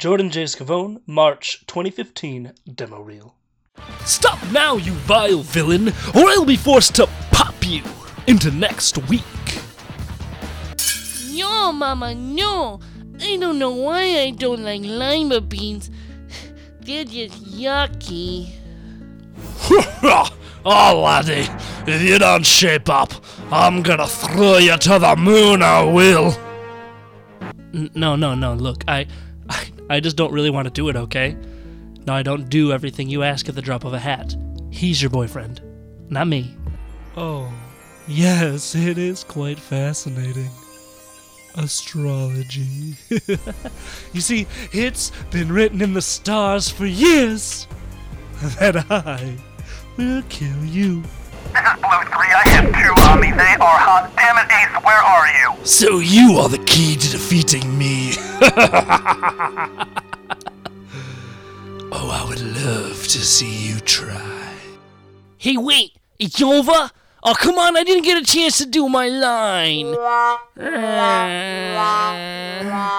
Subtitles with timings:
[0.00, 0.44] Jordan J.
[0.44, 3.34] Scavone, March 2015 demo reel.
[4.06, 7.82] Stop now, you vile villain, or I'll be forced to pop you
[8.26, 9.22] into next week.
[11.32, 12.80] No, Mama, no.
[13.20, 15.90] I don't know why I don't like lima beans.
[16.80, 18.54] They're just yucky.
[20.64, 21.46] oh, laddie,
[21.86, 23.12] if you don't shape up,
[23.52, 26.34] I'm gonna throw you to the moon, I will.
[27.74, 29.06] N- no, no, no, look, I,
[29.50, 31.36] I, I just don't really want to do it, okay?
[32.06, 34.34] No, I don't do everything you ask at the drop of a hat.
[34.70, 35.60] He's your boyfriend,
[36.08, 36.56] not me.
[37.16, 37.52] Oh,
[38.06, 40.48] yes, it is quite fascinating.
[41.56, 42.94] Astrology.
[44.12, 47.66] you see, it's been written in the stars for years
[48.60, 49.36] that I
[49.96, 51.02] will kill you.
[51.52, 52.12] This is Blue 3.
[52.14, 53.32] I have two on me.
[53.32, 54.12] They are hot.
[54.14, 55.49] Damn it, Ace, where are you?
[55.62, 58.12] So you are the key to defeating me.
[61.92, 64.54] oh, I would love to see you try.
[65.36, 66.90] Hey, wait, it's over?
[67.22, 69.94] Oh, come on, I didn't get a chance to do my line.
[70.60, 72.89] Uh,